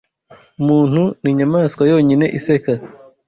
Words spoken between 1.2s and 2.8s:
ninyamaswa yonyine iseka.